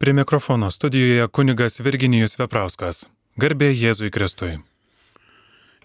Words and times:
Prie 0.00 0.12
mikrofono 0.12 0.70
studijoje 0.70 1.28
kunigas 1.28 1.80
Virginijus 1.80 2.38
Veprauskas. 2.40 3.02
Garbė 3.36 3.66
Jėzui 3.76 4.08
Kristui. 4.08 4.54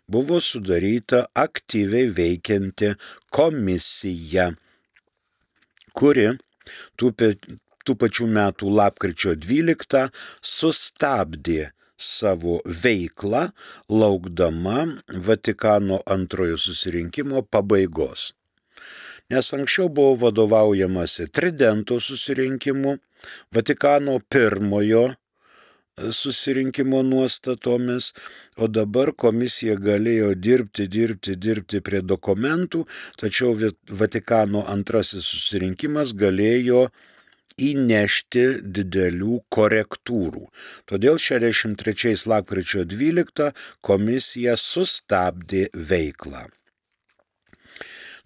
buvo 0.07 0.39
sudaryta 0.41 1.25
aktyviai 1.35 2.07
veikianti 2.19 2.93
komisija, 3.33 4.51
kuri 5.93 6.29
tų 6.99 7.11
tų 7.87 7.95
pačių 7.95 8.27
metų 8.35 8.69
lapkričio 8.75 9.33
12 9.39 10.07
sustabdė 10.43 11.69
savo 11.97 12.59
veiklą, 12.83 13.47
laukdama 13.89 14.83
Vatikano 15.27 16.01
antrojo 16.05 16.57
susirinkimo 16.61 17.45
pabaigos. 17.47 18.33
Nes 19.31 19.51
anksčiau 19.55 19.89
buvo 19.91 20.15
vadovaujamasi 20.27 21.29
Tridento 21.31 21.99
susirinkimu, 22.03 22.97
Vatikano 23.55 24.19
pirmojo 24.19 25.09
susirinkimo 26.11 27.03
nuostatomis, 27.03 28.13
o 28.57 28.67
dabar 28.67 29.11
komisija 29.17 29.75
galėjo 29.81 30.35
dirbti, 30.37 30.87
dirbti, 30.87 31.35
dirbti 31.35 31.81
prie 31.81 32.01
dokumentų, 32.05 32.85
tačiau 33.17 33.57
Vatikano 34.01 34.65
antrasis 34.69 35.25
susirinkimas 35.25 36.13
galėjo 36.13 36.89
įnešti 37.57 38.61
didelių 38.77 39.41
korektūrų. 39.49 40.45
Todėl 40.85 41.17
63 41.17 42.29
lakryčio 42.29 42.85
12 42.85 43.51
komisija 43.81 44.53
sustabdė 44.61 45.69
veiklą. 45.73 46.45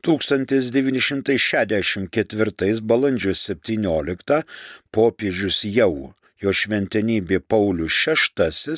1964 0.01 2.81
balandžio 2.81 3.33
17 3.37 4.43
popiežius 4.91 5.63
jau 5.69 6.11
jo 6.41 6.51
šventenybė 6.53 7.39
Paulius 7.45 8.07
VI 8.07 8.75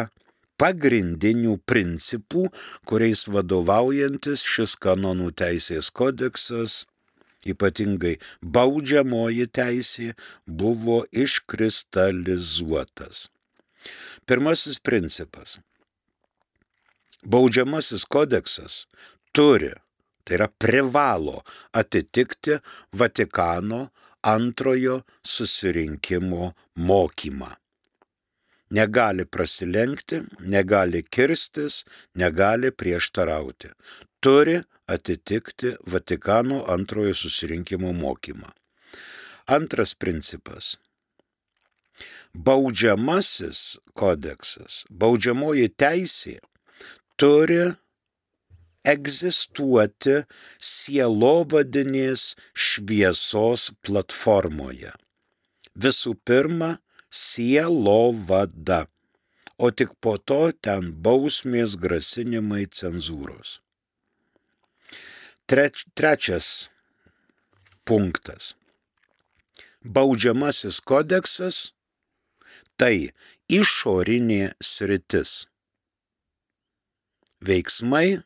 pagrindinių 0.61 1.57
principų, 1.65 2.45
kuriais 2.85 3.25
vadovaujantis 3.33 4.45
šis 4.45 4.77
kanonų 4.85 5.31
teisės 5.41 5.89
kodeksas, 5.89 6.83
ypatingai 7.47 8.17
baudžiamoji 8.41 9.47
teisė, 9.49 10.13
buvo 10.45 11.05
iškristalizuotas. 11.09 13.29
Pirmasis 14.29 14.79
principas. 14.79 15.59
Baudžiamasis 17.25 18.05
kodeksas 18.09 18.85
turi, 19.33 19.73
tai 20.25 20.35
yra 20.37 20.47
privalo 20.61 21.41
atitikti 21.73 22.59
Vatikano 22.97 23.89
antrojo 24.21 25.01
susirinkimo 25.25 26.53
mokymą 26.77 27.60
negali 28.71 29.25
prasilenkti, 29.25 30.21
negali 30.39 31.03
kirstis, 31.03 31.83
negali 32.15 32.71
prieštarauti. 32.71 33.73
Turi 34.19 34.61
atitikti 34.87 35.75
Vatikano 35.87 36.63
antrojo 36.67 37.13
susirinkimo 37.13 37.93
mokymą. 37.93 38.51
Antras 39.45 39.93
principas. 39.95 40.77
Baudžiamasis 42.33 43.79
kodeksas, 43.93 44.85
baudžiamoji 44.89 45.67
teisė 45.83 46.37
turi 47.19 47.73
egzistuoti 48.87 50.21
sielovadinės 50.71 52.31
šviesos 52.67 53.67
platformoje. 53.85 54.93
Visų 55.75 56.15
pirma, 56.25 56.77
sielovada, 57.11 58.85
o 59.57 59.69
tik 59.71 59.93
po 60.01 60.15
to 60.17 60.51
ten 60.65 60.93
bausmės 61.05 61.75
grasinimai 61.77 62.65
cenzūros. 62.79 63.59
Treč, 65.45 65.83
trečias 65.93 66.47
punktas. 67.85 68.55
Baudžiamasis 69.83 70.79
kodeksas 70.85 71.73
tai 72.79 73.11
išorinė 73.51 74.53
sritis. 74.63 75.45
Veiksmai, 77.41 78.21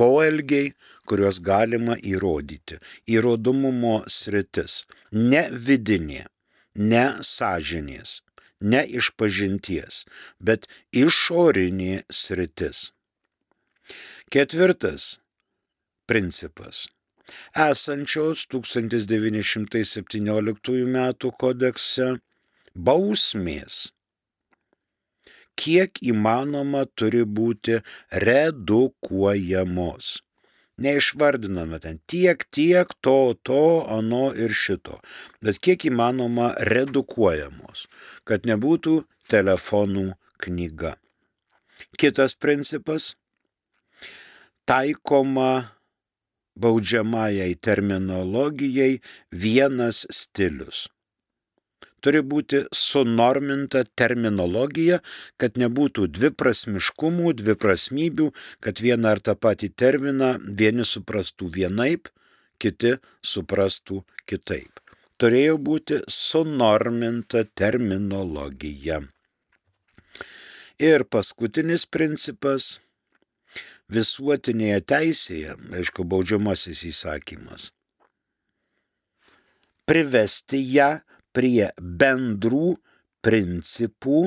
poelgiai, 0.00 0.72
kuriuos 1.08 1.38
galima 1.44 1.94
įrodyti. 2.00 2.80
Įrodomumo 3.06 4.00
sritis. 4.08 4.82
Ne 5.12 5.46
vidinė 5.52 6.24
ne 6.78 7.18
sąžinės, 7.26 8.22
ne 8.60 8.84
išpažinties, 9.00 10.04
bet 10.40 10.68
išorinė 10.94 12.02
sritis. 12.10 12.92
Ketvirtas 14.30 15.18
principas. 16.06 16.88
Esančios 17.52 18.46
1917 18.48 20.72
m. 20.88 21.12
kodekse 21.42 22.06
bausmės 22.74 23.92
kiek 25.58 25.98
įmanoma 26.12 26.82
turi 26.94 27.24
būti 27.38 27.74
redukuojamos 28.24 30.04
neišvardiname 30.82 31.80
ten 31.82 32.00
tiek, 32.10 32.44
tiek, 32.54 32.92
to, 33.04 33.34
to, 33.42 33.84
ano 33.88 34.28
ir 34.34 34.54
šito, 34.54 34.98
bet 35.44 35.60
kiek 35.62 35.88
įmanoma 35.90 36.52
redukuojamos, 36.70 37.86
kad 38.28 38.46
nebūtų 38.48 39.02
telefonų 39.30 40.12
knyga. 40.44 40.96
Kitas 41.98 42.34
principas- 42.34 43.14
taikoma 44.68 45.74
baudžiamajai 46.58 47.54
terminologijai 47.62 49.00
vienas 49.30 50.06
stilius 50.10 50.86
turi 52.00 52.22
būti 52.22 52.62
sunorminta 52.74 53.84
terminologija, 53.98 55.00
kad 55.40 55.58
nebūtų 55.60 56.08
dviprasmiškumų, 56.18 57.34
dviprasmybių, 57.42 58.30
kad 58.64 58.82
vieną 58.84 59.14
ar 59.16 59.22
tą 59.24 59.34
patį 59.38 59.72
terminą 59.76 60.34
vieni 60.42 60.86
suprastų 60.86 61.50
vienaip, 61.58 62.10
kiti 62.58 62.96
suprastų 63.22 64.02
kitaip. 64.26 64.82
Turėjo 65.18 65.56
būti 65.58 66.02
sunorminta 66.06 67.42
terminologija. 67.58 69.02
Ir 70.78 71.02
paskutinis 71.10 71.88
principas- 71.90 72.78
visuotinėje 73.96 74.80
teisėje, 74.92 75.56
aišku, 75.74 76.04
baudžiamasis 76.06 76.84
įsakymas. 76.92 77.72
Privesti 79.88 80.60
ją 80.76 81.00
prie 81.38 81.70
bendrų 81.78 82.72
principų 83.22 84.24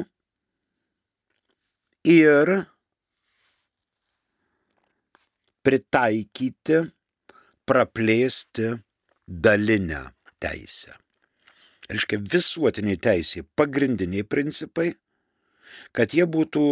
ir 2.07 2.51
pritaikyti, 5.61 6.79
praplėsti 7.67 8.71
dalinę 9.27 10.05
teisę. 10.41 10.95
Reiškia 11.91 12.21
visuotiniai 12.24 13.00
teisė, 13.03 13.43
pagrindiniai 13.59 14.24
principai, 14.24 14.93
kad 15.95 16.15
jie 16.15 16.24
būtų 16.27 16.63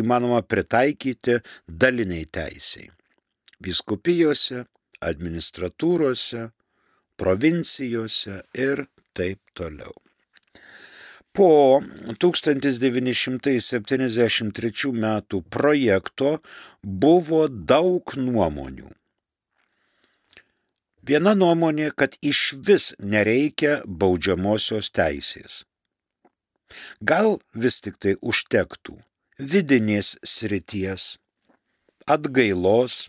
įmanoma 0.00 0.40
pritaikyti 0.46 1.40
daliniai 1.66 2.28
teisiai. 2.30 2.90
Viskupijose, 3.60 4.64
administratūrose, 5.02 6.46
provincijose 7.20 8.40
ir 8.56 8.86
taip 9.16 9.38
toliau. 9.54 9.94
Po 11.30 11.78
1973 12.18 14.90
metų 15.04 15.38
projekto 15.56 16.30
buvo 16.82 17.48
daug 17.48 18.16
nuomonių. 18.18 18.90
Viena 21.06 21.34
nuomonė, 21.34 21.90
kad 21.96 22.16
iš 22.20 22.54
vis 22.66 22.94
nereikia 22.98 23.82
baudžiamosios 23.86 24.90
teisės. 24.92 25.64
Gal 27.00 27.40
vis 27.54 27.80
tik 27.80 27.96
tai 28.02 28.16
užtektų 28.20 28.98
vidinės 29.40 30.18
srities, 30.26 31.16
atgailos, 32.04 33.08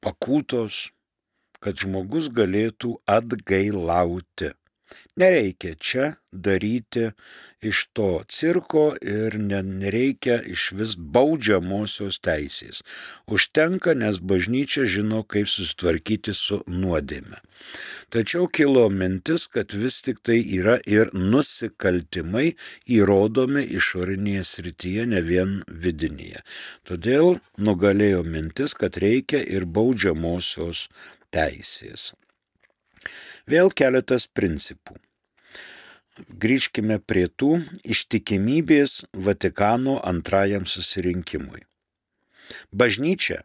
pakūtos, 0.00 0.88
kad 1.60 1.80
žmogus 1.82 2.30
galėtų 2.34 2.96
atgailauti. 3.18 4.54
Nereikia 5.20 5.74
čia 5.74 6.04
daryti 6.32 7.10
iš 7.60 7.80
to 7.92 8.22
cirko 8.28 8.84
ir 9.02 9.34
nereikia 9.42 10.38
iš 10.54 10.70
vis 10.78 10.94
baudžiamosios 11.16 12.20
teisės. 12.24 12.80
Užtenka, 13.28 13.92
nes 14.02 14.20
bažnyčia 14.32 14.86
žino, 14.94 15.20
kaip 15.34 15.50
susitvarkyti 15.52 16.34
su 16.38 16.62
nuodėme. 16.66 17.42
Tačiau 18.14 18.48
kilo 18.48 18.86
mintis, 18.88 19.46
kad 19.50 19.74
vis 19.82 20.00
tik 20.06 20.22
tai 20.24 20.38
yra 20.40 20.78
ir 20.86 21.12
nusikaltimai 21.12 22.54
įrodomi 22.98 23.66
išorinėje 23.76 24.46
srityje, 24.54 25.06
ne 25.12 25.20
vien 25.30 25.56
vidinėje. 25.68 26.46
Todėl 26.88 27.36
nugalėjo 27.58 28.24
mintis, 28.24 28.78
kad 28.78 28.96
reikia 29.04 29.42
ir 29.44 29.68
baudžiamosios 29.68 30.88
teisės. 31.34 32.12
Vėl 33.46 33.70
keletas 33.70 34.26
principų. 34.26 34.98
grįžkime 36.42 36.98
prie 37.10 37.26
tų 37.40 37.62
ištikimybės 37.94 39.06
Vatikano 39.26 39.94
antrajam 40.04 40.66
susirinkimui. 40.66 41.62
Bažnyčia 42.72 43.38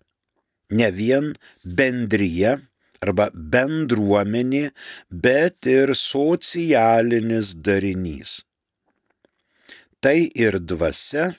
ne 0.70 0.90
vien 0.92 1.36
bendryje 1.64 2.58
arba 3.06 3.30
bendruomenė, 3.34 4.72
bet 5.10 5.70
ir 5.70 5.94
socialinis 6.00 7.54
darinys. 7.68 8.42
Tai 10.02 10.18
ir 10.46 10.60
dvasia, 10.60 11.34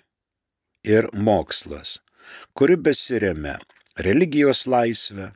ir 0.84 1.08
mokslas, 1.12 2.00
kuri 2.54 2.76
besiremia 2.76 3.58
religijos 4.06 4.66
laisvę, 4.66 5.32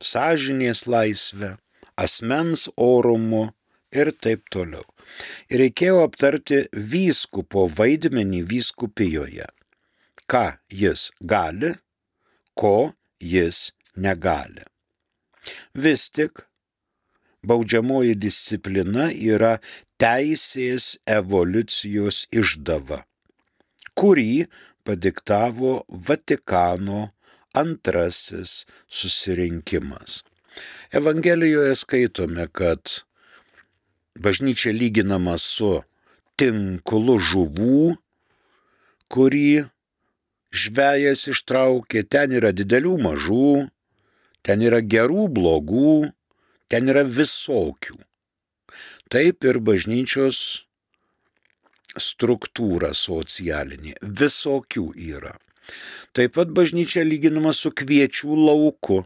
sąžinės 0.00 0.86
laisvę, 0.90 1.56
asmens 1.96 2.68
orumu 2.76 3.50
ir 3.92 4.12
taip 4.24 4.48
toliau. 4.52 4.84
Ir 5.50 5.64
reikėjo 5.64 6.04
aptarti 6.06 6.64
vyskupo 6.72 7.66
vaidmenį 7.78 8.44
vyskupijoje. 8.52 9.48
Ką 10.30 10.44
jis 10.70 11.10
gali, 11.20 11.74
ko 12.54 12.92
jis 13.18 13.72
negali. 13.96 14.62
Vis 15.74 16.06
tik 16.14 16.44
baudžiamoji 17.46 18.14
disciplina 18.20 19.08
yra 19.10 19.56
teisės 20.00 20.94
evoliucijos 21.08 22.26
išdava, 22.30 23.02
kurį 23.98 24.46
padiktavo 24.86 25.80
Vatikano 25.88 27.08
antrasis 27.52 28.66
susirinkimas. 28.88 30.22
Evangelijoje 30.92 31.74
skaitome, 31.74 32.46
kad 32.52 33.02
bažnyčia 34.18 34.72
lyginama 34.74 35.36
su 35.38 35.80
tinklu 36.40 37.18
žuvų, 37.20 37.96
kurį 39.10 39.66
žvėjas 40.50 41.26
ištraukė, 41.30 42.04
ten 42.10 42.34
yra 42.38 42.52
didelių 42.56 42.96
mažų, 43.06 43.52
ten 44.42 44.64
yra 44.66 44.80
gerų 44.80 45.28
blogų, 45.36 46.10
ten 46.70 46.90
yra 46.90 47.04
visokių. 47.06 47.98
Taip 49.10 49.46
ir 49.46 49.58
bažnyčios 49.66 50.64
struktūra 51.98 52.92
socialinė, 52.94 53.96
visokių 54.02 54.90
yra. 54.94 55.34
Taip 56.16 56.34
pat 56.36 56.50
bažnyčia 56.56 57.04
lyginama 57.06 57.52
su 57.56 57.70
kviečių 57.70 58.36
lauku. 58.48 59.04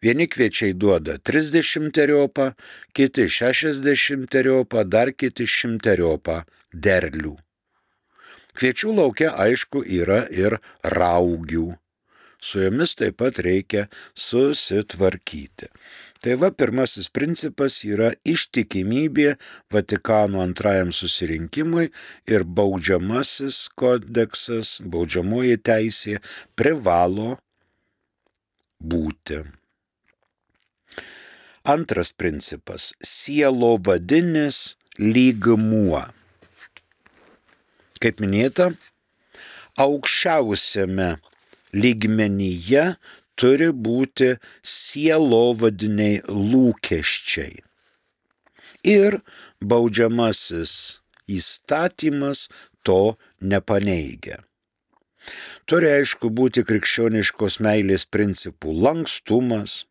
Vieni 0.00 0.24
kviečiai 0.32 0.72
duoda 0.72 1.18
30 1.18 1.92
teriopą, 1.92 2.52
kiti 2.96 3.28
60 3.28 4.30
teriopą, 4.32 4.84
dar 4.88 5.12
kiti 5.12 5.44
100 5.44 5.76
teriopą 5.84 6.40
derlių. 6.72 7.36
Kviečių 8.56 8.94
laukia 8.96 9.34
aišku 9.44 9.84
yra 9.84 10.24
ir 10.32 10.56
raugių. 10.82 11.68
Su 12.40 12.62
jomis 12.64 12.96
taip 12.96 13.18
pat 13.20 13.38
reikia 13.44 13.86
susitvarkyti. 14.16 15.68
Tai 16.20 16.34
va, 16.36 16.50
pirmasis 16.52 17.08
principas 17.08 17.78
yra 17.88 18.10
ištikimybė 18.28 19.38
Vatikano 19.72 20.42
antrajam 20.44 20.90
susirinkimui 20.92 21.86
ir 22.28 22.44
baudžiamasis 22.44 23.70
kodeksas, 23.80 24.74
baudžiamoji 24.84 25.56
teisė 25.64 26.18
privalo 26.60 27.38
būti. 28.84 29.40
Antras 31.64 32.12
principas- 32.12 32.92
sielo 33.16 33.78
vadinis 33.80 34.76
lygmuo. 34.98 36.04
Kaip 38.00 38.20
minėta, 38.20 38.70
aukščiausiame 39.80 41.16
lygmenyje 41.72 42.84
turi 43.40 43.70
būti 43.86 44.34
sielovadiniai 44.74 46.20
lūkesčiai. 46.28 47.62
Ir 48.84 49.20
baudžiamasis 49.60 50.74
įstatymas 51.30 52.46
to 52.84 53.16
nepaneigia. 53.40 54.40
Turi 55.68 55.90
aišku 55.98 56.30
būti 56.32 56.64
krikščioniškos 56.68 57.58
meilės 57.64 58.06
principų 58.08 58.72
lankstumas 58.86 59.84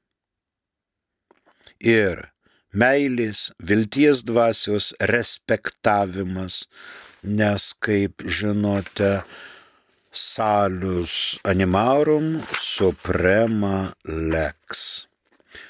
ir 1.79 2.25
meilės, 2.73 3.49
vilties 3.61 4.23
dvasios 4.25 4.91
respektavimas, 5.11 6.65
nes, 7.23 7.73
kaip 7.85 8.25
žinote, 8.25 9.21
salus 10.11 11.37
animarum 11.45 12.39
suprema 12.57 13.93
lex. 14.05 15.05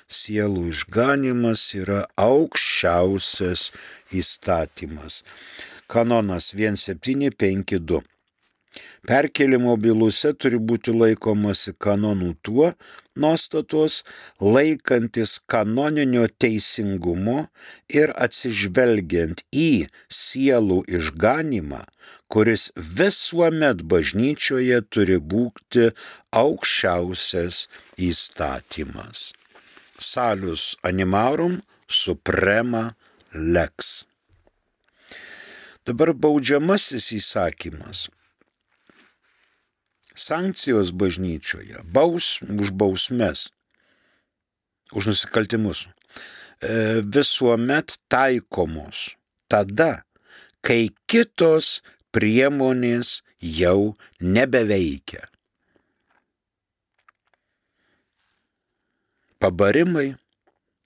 Sielų 0.10 0.70
išganimas 0.72 1.64
yra 1.76 2.06
aukščiausias 2.18 3.70
įstatymas. 4.16 5.24
Kanonas 5.92 6.54
1752. 6.56 8.02
Perkelimo 9.08 9.78
bylose 9.80 10.34
turi 10.36 10.60
būti 10.60 10.92
laikomasi 10.92 11.72
kanonų 11.80 12.34
tuo 12.44 12.74
nuostatos, 13.20 14.04
laikantis 14.40 15.38
kanoninio 15.52 16.26
teisingumo 16.42 17.46
ir 18.02 18.12
atsižvelgiant 18.26 19.44
į 19.56 19.88
sielų 20.20 20.82
išganimą, 21.00 21.82
kuris 22.32 22.70
visuomet 23.00 23.84
bažnyčioje 23.92 24.82
turi 24.94 25.20
būti 25.34 25.90
aukščiausias 26.44 27.66
įstatymas. 28.10 29.32
Salius 30.00 30.76
animarum 30.84 31.60
suprema 31.88 32.90
lex. 33.34 34.06
Dabar 35.88 36.14
baudžiamasis 36.14 37.12
įsakymas 37.18 38.08
sankcijos 40.20 40.92
bažnyčioje, 40.92 41.82
baus 41.96 42.40
už 42.44 42.74
bausmes, 42.76 43.50
už 44.94 45.12
nusikaltimus, 45.12 45.88
e, 46.62 47.02
visuomet 47.06 47.98
taikomos 48.12 49.16
tada, 49.50 50.04
kai 50.62 50.92
kitos 51.10 51.80
priemonės 52.14 53.22
jau 53.40 53.96
nebeveikia. 54.20 55.26
Pabarimai, 59.40 60.18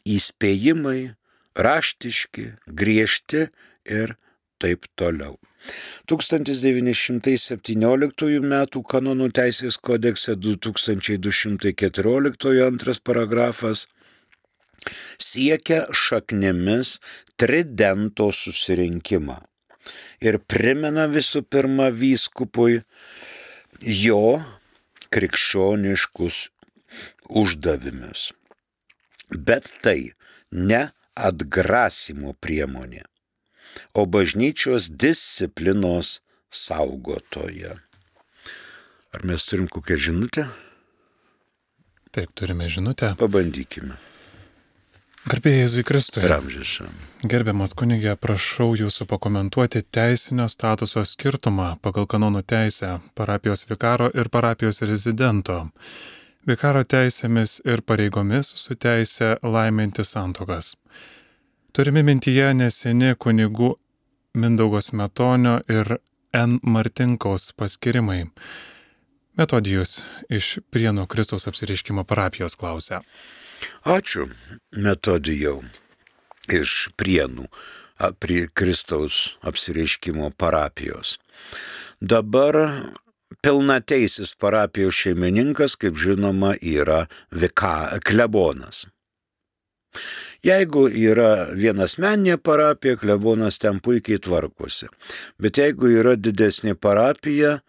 įspėjimai, 0.05 1.15
raštiški, 1.57 2.51
griežti 2.69 3.47
ir 3.89 4.13
taip 4.61 4.85
toliau. 4.99 5.39
1917 6.11 8.39
m. 8.39 8.53
kanonų 8.93 9.27
teisės 9.39 9.75
kodekse 9.77 10.31
2214 10.35 12.67
antras 12.67 12.99
paragrafas 12.99 13.87
siekia 15.21 15.79
šaknimis 15.95 16.99
tridento 17.39 18.31
susirinkimą 18.35 19.37
ir 20.23 20.39
primena 20.47 21.07
visų 21.11 21.43
pirma 21.53 21.89
vyskupui 21.91 22.81
jo 23.83 24.41
krikščioniškus 25.13 26.37
uždavinius. 27.29 28.31
Bet 29.33 29.71
tai 29.83 30.13
ne 30.51 30.83
atgrasimo 31.29 32.33
priemonė 32.41 33.03
o 33.93 34.05
bažnyčios 34.05 34.89
disciplinos 34.89 36.19
saugotoja. 36.49 37.77
Ar 39.13 39.25
mes 39.25 39.45
turim 39.45 39.67
kokią 39.69 39.97
žinutę? 39.97 40.47
Taip, 42.13 42.33
turime 42.37 42.69
žinutę. 42.69 43.15
Pabandykime. 43.17 43.97
Garbėjai 45.23 45.61
Jėzui 45.61 45.83
Kristui. 45.87 46.21
Ramžišam. 46.27 46.95
Gerbiamas 47.31 47.71
kunigė, 47.79 48.17
prašau 48.19 48.73
jūsų 48.75 49.05
pakomentuoti 49.07 49.79
teisinio 49.87 50.49
statuso 50.51 50.99
skirtumą 51.07 51.69
pagal 51.79 52.09
kanonų 52.11 52.41
teisę 52.43 52.97
parapijos 53.15 53.63
vikaro 53.69 54.09
ir 54.11 54.27
parapijos 54.33 54.83
rezidento. 54.83 55.61
Vikaro 56.43 56.83
teisėmis 56.83 57.61
ir 57.63 57.85
pareigomis 57.87 58.51
su 58.59 58.75
teisė 58.75 59.37
laiminti 59.47 60.03
santokas. 60.03 60.73
Turime 61.73 62.03
mintyje 62.05 62.51
neseni 62.53 63.15
kunigų 63.17 63.71
Mindaugos 64.37 64.91
Metonio 64.93 65.55
ir 65.65 65.95
N. 66.37 66.59
Martinkaus 66.61 67.47
paskirimai. 67.57 68.27
Metodijus 69.41 70.03
iš 70.29 70.59
Prienų 70.69 71.07
Kristaus 71.09 71.49
apsireiškimo 71.49 72.05
parapijos 72.05 72.53
klausia. 72.61 73.01
Ačiū, 73.89 74.27
metodijau 74.77 75.63
iš 76.45 76.91
Prienų. 76.93 77.49
prie 78.19 78.47
Kristaus 78.53 79.37
apsireiškimo 79.41 80.29
parapijos. 80.37 81.17
Dabar 82.01 82.83
pilnateisis 83.41 84.35
parapijos 84.35 84.93
šeimininkas, 84.93 85.75
kaip 85.75 85.97
žinoma, 85.97 86.53
yra 86.61 87.07
vika, 87.31 87.97
klebonas. 88.05 88.85
Jeigu 90.43 90.89
yra 90.91 91.53
vienas 91.55 91.95
meninė 92.03 92.35
parapija, 92.35 92.97
klebonas 92.99 93.61
ten 93.63 93.79
puikiai 93.79 94.19
tvarkosi. 94.19 94.89
Bet 95.39 95.59
jeigu 95.61 95.87
yra 96.01 96.17
didesnė 96.19 96.75
parapija, 96.75 97.61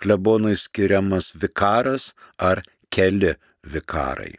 klebonui 0.00 0.56
skiriamas 0.56 1.34
vikaras 1.36 2.14
ar 2.40 2.62
keli 2.88 3.34
vikarai. 3.68 4.32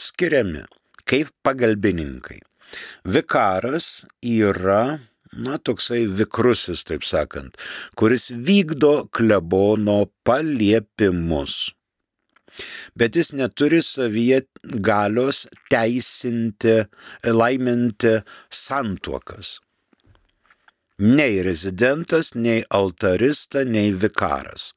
Skiriami 0.00 0.64
kaip 1.10 1.28
pagalbininkai. 1.44 2.38
Vikaras 3.04 4.06
yra, 4.22 5.00
na, 5.34 5.58
toksai 5.58 6.04
vikrusis, 6.06 6.84
taip 6.86 7.04
sakant, 7.06 7.58
kuris 7.98 8.30
vykdo 8.30 9.10
klebono 9.12 10.04
paliepimus. 10.24 11.74
Bet 12.98 13.16
jis 13.16 13.32
neturi 13.36 13.80
savyje 13.84 14.42
galios 14.84 15.46
teisinti, 15.72 16.76
laiminti 17.24 18.20
santuokas. 18.50 19.58
Nei 21.00 21.40
rezidentas, 21.40 22.34
nei 22.34 22.60
altarista, 22.76 23.62
nei 23.64 23.88
vikaras. 23.96 24.74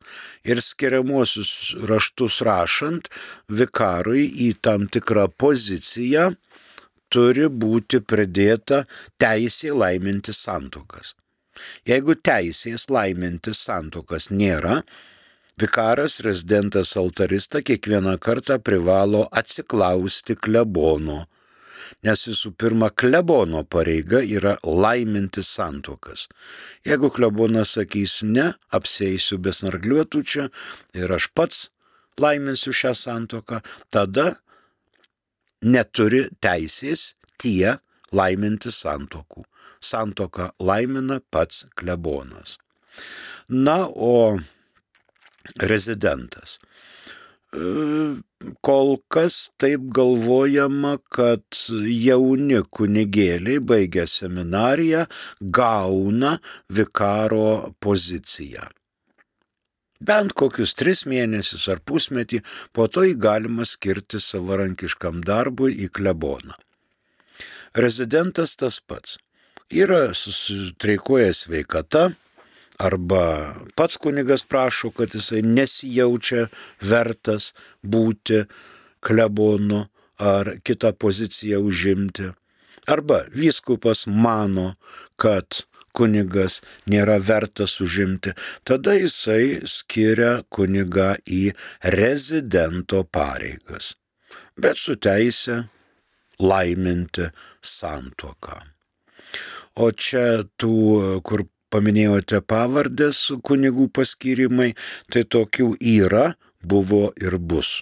Ir 0.48 0.62
skiriamuosius 0.64 1.74
raštus 1.90 2.40
rašant, 2.48 3.10
vikarui 3.52 4.30
į 4.46 4.54
tam 4.64 4.88
tikrą 4.88 5.28
poziciją 5.36 6.30
turi 7.12 7.50
būti 7.52 8.00
pridėta 8.00 8.86
teisė 9.20 9.74
laiminti 9.76 10.32
santokas. 10.32 11.12
Jeigu 11.86 12.16
teisės 12.16 12.88
laiminti 12.90 13.52
santokas 13.54 14.32
nėra, 14.32 14.80
vikaras, 15.62 16.20
rezidentas, 16.20 16.98
altarista 16.98 17.62
kiekvieną 17.62 18.18
kartą 18.18 18.60
privalo 18.60 19.28
atsiklausti 19.32 20.36
klebono, 20.36 21.26
nes 22.04 22.26
visų 22.28 22.54
pirma 22.58 22.90
klebono 22.90 23.64
pareiga 23.64 24.24
yra 24.24 24.56
laiminti 24.64 25.44
santokas. 25.46 26.28
Jeigu 26.88 27.12
klebonas 27.14 27.76
sakys 27.78 28.22
ne, 28.24 28.54
apsėsiu 28.74 29.38
besnargliuotų 29.44 30.24
čia 30.24 30.50
ir 30.98 31.14
aš 31.14 31.30
pats 31.36 31.68
laiminsiu 32.20 32.74
šią 32.74 32.94
santoką, 32.98 33.62
tada 33.94 34.34
neturi 35.62 36.28
teisės 36.42 37.14
tie 37.38 37.78
laiminti 38.12 38.72
santokų. 38.72 39.46
Santoka 39.84 40.54
laimina 40.64 41.20
pats 41.32 41.66
klebonas. 41.76 42.58
Na, 43.50 43.84
o 43.88 44.40
rezidentas. 45.62 46.60
E, 47.54 47.64
kol 48.66 48.96
kas 49.14 49.40
taip 49.62 49.90
galvojama, 49.96 50.98
kad 51.14 51.44
jauni 51.70 52.62
kunigėliai 52.78 53.64
baigę 53.74 54.08
seminariją 54.10 55.08
gauna 55.60 56.38
vikaro 56.80 57.74
poziciją 57.84 58.70
bent 60.04 60.34
kokius 60.40 60.76
tris 60.80 61.04
mėnesius 61.10 61.68
ar 61.72 61.82
pusmetį, 61.90 62.42
po 62.76 62.88
to 62.92 63.06
jį 63.08 63.16
galima 63.26 63.68
skirti 63.68 64.20
savarankiškam 64.22 65.22
darbui 65.28 65.76
į 65.86 65.90
kleboną. 65.98 66.58
Rezidentas 67.74 68.58
tas 68.60 68.80
pats. 68.80 69.18
Yra 69.74 70.12
susitreikuoja 70.14 71.32
sveikata, 71.34 72.12
arba 72.80 73.54
pats 73.76 73.98
kunigas 73.98 74.44
prašo, 74.44 74.92
kad 74.92 75.14
jisai 75.16 75.42
nesijaučia 75.42 76.48
vertas 76.82 77.54
būti 77.84 78.44
klebonu 79.04 79.86
ar 80.18 80.56
kitą 80.64 80.94
poziciją 80.94 81.62
užimti. 81.68 82.32
Arba 82.88 83.24
vyskupas 83.32 84.06
mano, 84.08 84.74
kad 85.16 85.64
kunigas 85.94 86.60
nėra 86.90 87.20
vertas 87.22 87.78
užimti, 87.84 88.34
tada 88.68 88.96
jisai 88.98 89.62
skiria 89.70 90.42
kunigą 90.50 91.14
į 91.26 91.54
rezidento 91.96 93.04
pareigas, 93.06 93.94
bet 94.58 94.82
su 94.82 94.98
teisė 94.98 95.64
laiminti 96.42 97.30
santuoką. 97.62 98.60
O 99.82 99.90
čia 99.98 100.44
tų, 100.62 100.74
kur 101.26 101.46
paminėjote 101.74 102.44
pavardės 102.46 103.26
kunigų 103.48 103.90
paskirimai, 103.98 104.74
tai 105.12 105.26
tokių 105.26 105.74
yra, 105.80 106.34
buvo 106.62 107.10
ir 107.20 107.38
bus. 107.38 107.82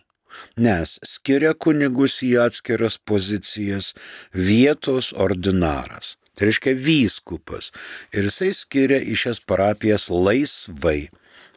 Nes 0.56 0.96
skiria 1.06 1.52
kunigus 1.54 2.22
į 2.24 2.38
atskiras 2.46 2.98
pozicijas 2.98 3.92
vietos 4.32 5.12
ordinaras. 5.12 6.16
Tai 6.36 6.48
reiškia 6.48 6.74
vyskupas. 6.80 7.72
Ir 8.16 8.30
jisai 8.30 8.54
skiria 8.56 9.02
į 9.04 9.18
šias 9.20 9.44
parapijas 9.44 10.08
laisvai. 10.10 11.12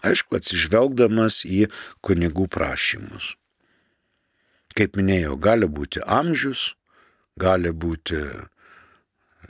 Aišku, 0.04 0.36
atsižvelgdamas 0.36 1.44
į 1.48 1.68
kunigų 2.04 2.48
prašymus. 2.52 3.34
Kaip 4.74 4.98
minėjau, 4.98 5.38
gali 5.38 5.70
būti 5.70 6.02
amžius, 6.02 6.74
gali 7.40 7.70
būti 7.70 8.18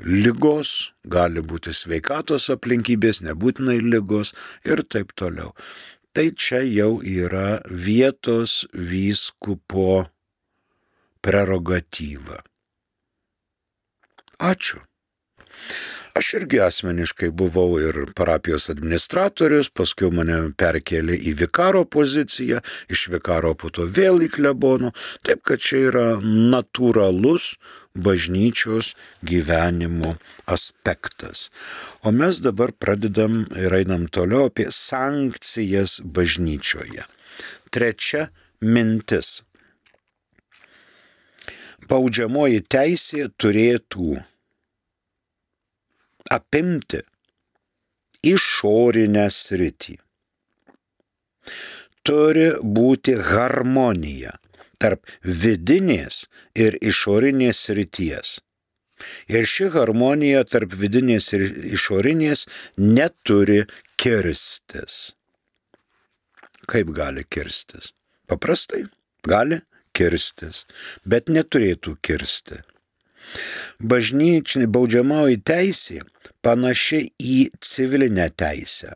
lygos, 0.02 0.92
gali 1.04 1.42
būti 1.44 1.74
sveikatos 1.74 2.48
aplinkybės, 2.54 3.22
nebūtinai 3.26 3.78
lygos 3.82 4.34
ir 4.64 4.82
taip 4.88 5.14
toliau. 5.18 5.54
Tai 6.14 6.28
čia 6.38 6.62
jau 6.62 7.00
yra 7.02 7.60
vietos 7.66 8.64
vyskupo 8.72 10.06
prerogatyva. 11.24 12.38
Ačiū. 14.38 14.82
Aš 16.14 16.28
irgi 16.38 16.60
asmeniškai 16.62 17.32
buvau 17.34 17.80
ir 17.82 17.96
parapijos 18.14 18.68
administratorius, 18.70 19.72
paskui 19.74 20.12
mane 20.14 20.36
perkelė 20.54 21.16
į 21.18 21.32
vikaro 21.40 21.82
poziciją, 21.90 22.60
iš 22.86 23.08
vikaro 23.10 23.50
po 23.58 23.72
to 23.74 23.88
vėl 23.96 24.22
į 24.22 24.28
klebono, 24.36 24.92
taip 25.26 25.42
kad 25.42 25.58
čia 25.58 25.80
yra 25.88 26.04
natūralus 26.22 27.56
bažnyčios 27.94 28.94
gyvenimo 29.22 30.16
aspektas. 30.46 31.50
O 32.02 32.12
mes 32.12 32.40
dabar 32.42 32.72
pradedam 32.72 33.46
ir 33.56 33.74
einam 33.74 34.06
toliau 34.10 34.50
apie 34.50 34.68
sankcijas 34.70 36.00
bažnyčioje. 36.04 37.06
Trečia 37.70 38.28
mintis. 38.60 39.42
Baudžiamoji 41.88 42.64
teisė 42.70 43.28
turėtų 43.36 44.14
apimti 46.32 47.02
išorinę 48.24 49.26
sritį. 49.28 49.98
Turi 52.04 52.48
būti 52.76 53.14
harmonija 53.28 54.32
tarp 54.84 55.08
vidinės 55.24 56.26
ir 56.54 56.76
išorinės 56.92 57.64
srities. 57.68 58.38
Ir 59.32 59.48
ši 59.48 59.70
harmonija 59.74 60.44
tarp 60.48 60.76
vidinės 60.80 61.32
ir 61.36 61.44
išorinės 61.74 62.46
neturi 62.78 63.64
kirstis. 64.00 65.14
Kaip 66.70 66.92
gali 66.96 67.24
kirstis? 67.24 67.92
Paprastai 68.30 68.84
gali 69.28 69.60
kirstis, 69.96 70.64
bet 71.04 71.28
neturėtų 71.32 71.96
kirsti. 72.04 72.60
Bažnyčinė 73.80 74.68
baudžiamoji 74.68 75.40
teisė 75.48 76.02
panaši 76.44 77.06
į 77.20 77.38
civilinę 77.64 78.28
teisę. 78.36 78.92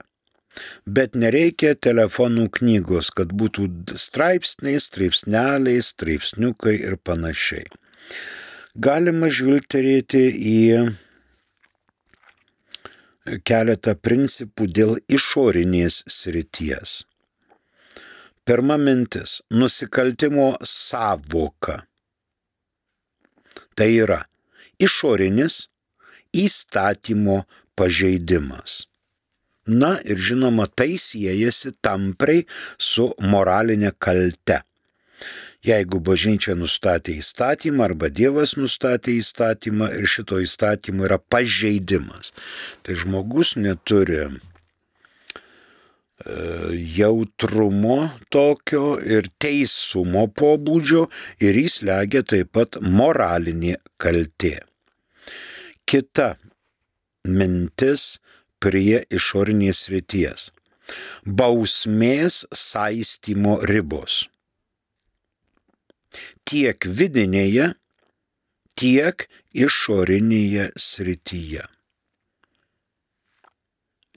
Bet 0.87 1.15
nereikia 1.15 1.75
telefonų 1.75 2.49
knygos, 2.59 3.11
kad 3.15 3.35
būtų 3.37 3.69
straipsniai, 4.01 4.81
straipsneliai, 4.83 5.83
straipsniukai 5.85 6.77
ir 6.79 6.97
panašiai. 6.97 7.67
Galima 8.79 9.29
žvilgterėti 9.33 10.25
į 10.53 10.59
keletą 13.45 13.95
principų 13.99 14.69
dėl 14.73 14.97
išorinės 15.13 16.03
srities. 16.09 17.03
Pirma 18.49 18.79
mintis- 18.81 19.43
nusikaltimo 19.61 20.57
savoka. 20.65 21.83
Tai 23.77 23.89
yra 24.05 24.25
išorinis 24.81 25.67
įstatymo 26.33 27.45
pažeidimas. 27.77 28.87
Na 29.69 29.99
ir 30.01 30.17
žinoma, 30.17 30.65
tai 30.67 30.97
siejasi 30.97 31.75
tamprai 31.85 32.47
su 32.81 33.11
moralinė 33.21 33.93
kalte. 34.01 34.63
Jeigu 35.67 35.99
bažnyčia 36.01 36.55
nustatė 36.57 37.19
įstatymą 37.21 37.89
arba 37.89 38.09
Dievas 38.09 38.55
nustatė 38.57 39.17
įstatymą 39.19 39.91
ir 39.99 40.07
šito 40.09 40.39
įstatymo 40.41 41.05
yra 41.09 41.19
pažeidimas, 41.19 42.31
tai 42.87 42.95
žmogus 42.97 43.57
neturi 43.59 44.21
e, 44.23 44.31
jautrumo 46.97 47.99
tokio 48.33 48.97
ir 49.03 49.29
teisumo 49.43 50.29
pobūdžio 50.31 51.09
ir 51.45 51.59
jis 51.61 51.83
legia 51.91 52.23
taip 52.23 52.55
pat 52.57 52.79
moralinė 52.81 53.77
kaltė. 54.01 54.63
Kita 55.85 56.37
mintis 57.27 58.15
prie 58.63 59.05
išorinės 59.11 59.87
ryties. 59.93 60.51
Bausmės 61.25 62.45
saistymo 62.55 63.59
ribos. 63.69 64.25
Tiek 66.49 66.87
vidinėje, 67.01 67.75
tiek 68.79 69.27
išorinėje 69.53 70.71
srityje. 70.81 71.67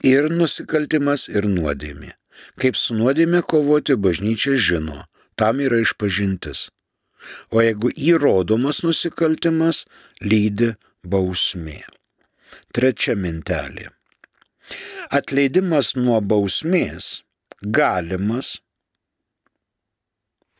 Ir 0.02 0.28
nusikaltimas, 0.32 1.28
ir 1.30 1.46
nuodėmė. 1.46 2.16
Kaip 2.58 2.78
su 2.80 2.96
nuodėmė 2.98 3.42
kovoti 3.46 3.94
bažnyčia 3.94 4.56
žino, 4.58 5.04
tam 5.38 5.60
yra 5.62 5.78
išpažintis. 5.84 6.70
O 7.54 7.62
jeigu 7.62 7.92
įrodomas 7.94 8.82
nusikaltimas, 8.82 9.84
lydi 10.18 10.72
bausmė. 11.06 11.84
Trečia 12.74 13.14
mintelė. 13.14 13.92
Atleidimas 15.10 15.94
nuo 15.96 16.20
bausmės 16.20 17.22
galimas, 17.62 18.56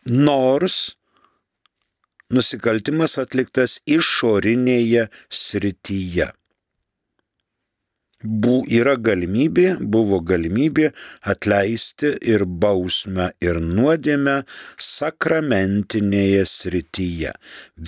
nors 0.06 0.96
nusikaltimas 2.32 3.18
atliktas 3.20 3.80
išorinėje 3.86 5.08
srityje. 5.28 6.30
Bu, 8.22 8.60
yra 8.70 8.94
galimybė, 9.02 9.80
buvo 9.80 10.20
galimybė 10.22 10.92
atleisti 11.26 12.12
ir 12.22 12.44
bausmę, 12.46 13.32
ir 13.42 13.58
nuodėmę 13.58 14.36
sakramentinėje 14.78 16.44
srityje, 16.46 17.32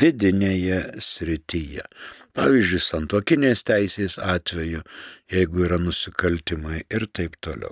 vidinėje 0.02 0.80
srityje. 0.98 1.86
Pavyzdžiui, 2.34 2.80
santokinės 2.82 3.62
teisės 3.68 4.16
atveju, 4.18 4.80
jeigu 5.30 5.66
yra 5.68 5.78
nusikaltimai 5.78 6.80
ir 6.90 7.06
taip 7.14 7.36
toliau. 7.44 7.70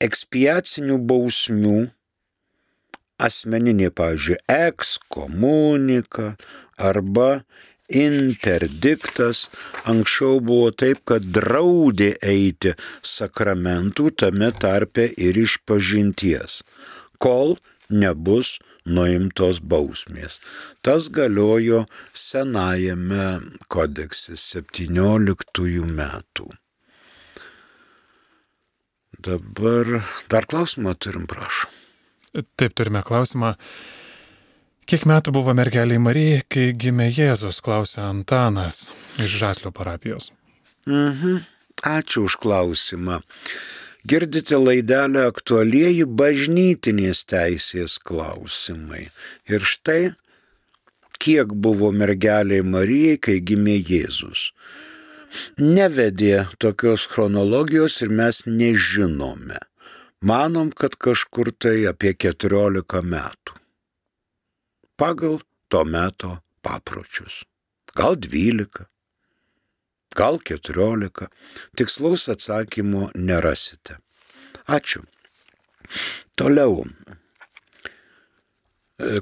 Ekspiacinių 0.00 0.96
bausmių 1.10 1.78
asmeninė, 3.20 3.90
pavyzdžiui, 3.92 4.40
ekskomunika 4.48 6.30
arba 6.78 7.44
interdiktas 7.90 9.48
anksčiau 9.90 10.40
buvo 10.44 10.70
taip, 10.70 11.02
kad 11.10 11.26
draudė 11.34 12.14
eiti 12.22 12.74
sakramentų 13.02 14.10
tame 14.22 14.50
tarpe 14.54 15.08
ir 15.16 15.38
iš 15.40 15.58
pažinties, 15.68 16.62
kol 17.18 17.56
nebus 17.90 18.58
nuimtos 18.86 19.60
bausmės. 19.60 20.38
Tas 20.82 21.10
galiojo 21.12 21.84
senajame 22.16 23.28
kodekse 23.68 24.38
17 24.38 25.84
metų. 25.90 26.48
Dabar 29.20 29.98
dar 30.32 30.46
klausimą 30.48 30.94
turim, 30.96 31.26
prašau. 31.28 31.68
Taip, 32.56 32.72
turime 32.78 33.02
klausimą. 33.04 33.56
Kiek 34.90 35.04
metų 35.06 35.30
buvo 35.30 35.52
mergeliai 35.54 36.00
Marijai, 36.02 36.38
kai 36.50 36.62
gimė 36.74 37.04
Jėzus, 37.14 37.60
klausė 37.62 38.00
Antanas 38.02 38.88
iš 39.22 39.36
Žaslio 39.38 39.70
parapijos. 39.70 40.32
Mhm. 40.82 41.44
Ačiū 41.86 42.24
už 42.26 42.34
klausimą. 42.42 43.20
Girdite 44.02 44.58
laidelę 44.58 45.28
aktualieji 45.30 46.08
bažnytinės 46.22 47.20
teisės 47.30 48.00
klausimai. 48.02 49.04
Ir 49.46 49.62
štai, 49.62 50.00
kiek 51.22 51.54
buvo 51.54 51.92
mergeliai 51.94 52.66
Marijai, 52.66 53.14
kai 53.28 53.38
gimė 53.38 53.78
Jėzus. 53.92 54.50
Nevedė 55.54 56.48
tokios 56.58 57.06
chronologijos 57.14 58.02
ir 58.02 58.10
mes 58.10 58.42
nežinome. 58.42 59.62
Manom, 60.18 60.74
kad 60.74 60.98
kažkur 60.98 61.54
tai 61.54 61.78
apie 61.94 62.16
14 62.26 63.06
metų 63.06 63.59
pagal 65.00 65.40
to 65.72 65.84
meto 65.84 66.38
papročius. 66.60 67.44
Gal 67.96 68.16
12, 68.16 68.84
gal 70.14 70.36
14. 70.44 71.28
Tikslaus 71.76 72.28
atsakymo 72.28 73.08
nerasite. 73.14 73.96
Ačiū. 74.68 75.00
Toliau. 76.36 76.84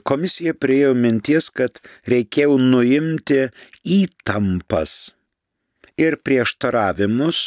Komisija 0.02 0.56
priejo 0.58 0.96
minties, 0.98 1.46
kad 1.54 1.78
reikėjo 2.10 2.58
nuimti 2.58 3.46
įtampas 3.86 5.14
ir 5.94 6.18
prieštaravimus 6.26 7.46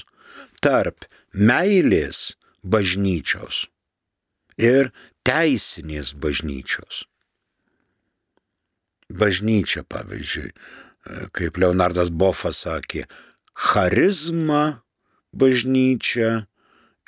tarp 0.63 1.03
meilės 1.35 2.37
bažnyčios 2.63 3.65
ir 4.55 4.93
teisinės 5.27 6.15
bažnyčios 6.15 7.05
bažnyčia, 9.17 9.83
pavyzdžiui, 9.87 10.51
kaip 11.35 11.57
Leonardas 11.61 12.11
Bofas 12.13 12.63
sakė, 12.65 13.05
charizma 13.55 14.81
bažnyčia 15.33 16.45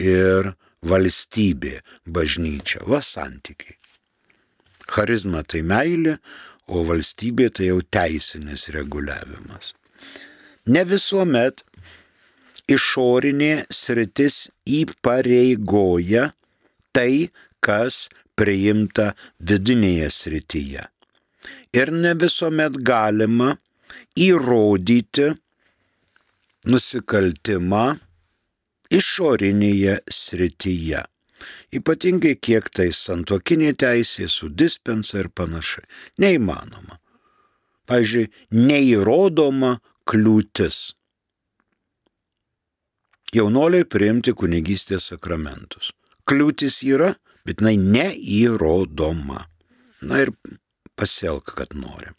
ir 0.02 0.54
valstybė 0.84 1.80
bažnyčia, 2.06 2.84
va 2.88 3.02
santykiai. 3.04 3.78
Charizma 4.94 5.44
tai 5.48 5.64
meilė, 5.64 6.18
o 6.68 6.84
valstybė 6.88 7.50
tai 7.56 7.70
jau 7.72 7.80
teisinis 7.82 8.70
reguliavimas. 8.76 9.74
Ne 10.68 10.84
visuomet 10.88 11.64
išorinė 12.72 13.66
sritis 13.72 14.48
įpareigoja 14.64 16.30
tai, 16.96 17.30
kas 17.64 18.08
priimta 18.40 19.12
vidinėje 19.40 20.10
srityje 20.12 20.88
ir 21.74 21.92
ne 21.92 22.14
visuomet 22.22 22.78
galima 22.86 23.54
įrodyti 24.20 25.32
nusikaltimą 26.70 27.86
išorinėje 28.94 29.98
srityje. 30.20 31.04
Ypatingai 31.76 32.36
kiek 32.40 32.70
tai 32.72 32.92
santokinė 32.96 33.74
teisė 33.76 34.30
su 34.32 34.48
dispensa 34.50 35.24
ir 35.24 35.30
panašiai. 35.36 35.88
Neįmanoma. 36.24 37.00
Pavyzdžiui, 37.90 38.30
neįrodoma 38.56 39.74
kliūtis. 40.08 40.94
Jaunoliai 43.34 43.84
priimti 43.90 44.32
kunigystės 44.38 45.10
sakramentus. 45.12 45.90
Kliūtis 46.30 46.78
yra, 46.88 47.16
bet 47.44 47.60
jinai 47.60 47.76
neįrodoma. 47.82 49.42
Na 50.06 50.22
ir 50.24 50.32
pasielk, 51.04 51.58
kad 51.60 51.76
nori. 51.76 52.16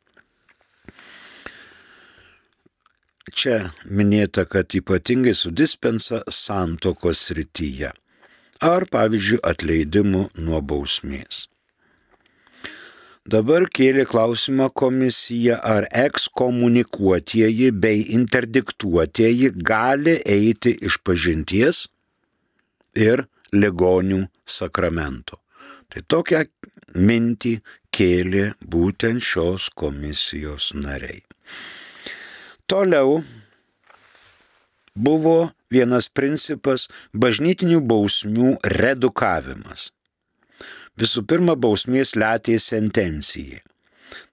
Čia 3.34 3.58
minėta, 3.88 4.44
kad 4.44 4.76
ypatingai 4.76 5.32
su 5.34 5.50
dispensa 5.50 6.20
santokos 6.28 7.30
rytyje 7.34 7.94
ar, 8.64 8.86
pavyzdžiui, 8.90 9.42
atleidimu 9.44 10.28
nuo 10.46 10.60
bausmės. 10.62 11.46
Dabar 13.24 13.64
kėlė 13.72 14.04
klausimą 14.04 14.68
komisija, 14.76 15.56
ar 15.64 15.86
ekskomunikuotieji 15.88 17.70
bei 17.72 18.02
interdiktuotieji 18.18 19.54
gali 19.70 20.18
eiti 20.28 20.74
iš 20.84 20.98
pažinties 21.00 21.86
ir 23.06 23.24
ligonių 23.56 24.26
sakramento. 24.44 25.40
Tai 25.88 26.04
tokią 26.04 26.44
mintį 26.94 27.54
kėlė 27.94 28.44
būtent 28.74 29.22
šios 29.22 29.70
komisijos 29.80 30.72
nariai. 30.74 31.22
Toliau 32.66 33.20
buvo 34.94 35.52
vienas 35.70 36.08
principas- 36.08 36.88
bažnytinių 37.24 37.80
bausmių 37.92 38.56
redukavimas. 38.78 39.90
Visų 40.98 41.24
pirma, 41.26 41.54
bausmės 41.58 42.14
letė 42.14 42.58
sentencijai. 42.62 43.60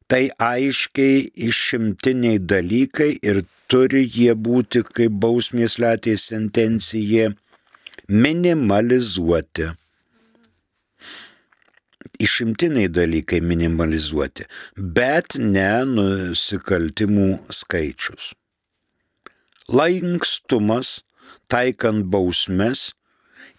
Tai 0.07 0.23
aiškiai 0.37 1.31
išimtiniai 1.49 2.39
dalykai 2.53 3.11
ir 3.23 3.43
turi 3.71 4.03
jie 4.05 4.33
būti 4.35 4.83
kaip 4.83 5.11
bausmės 5.23 5.79
latės 5.79 6.27
sentencija 6.29 7.31
minimalizuoti. 8.07 9.71
Išimtiniai 12.21 12.89
dalykai 12.91 13.39
minimalizuoti, 13.41 14.45
bet 14.77 15.37
ne 15.39 15.69
nusikaltimų 15.89 17.29
skaičius. 17.49 18.31
Lankstumas, 19.71 20.99
taikant 21.51 22.05
bausmes 22.13 22.91